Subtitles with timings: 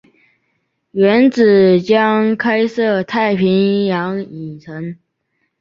[0.93, 4.97] 原址将开设太平洋影城。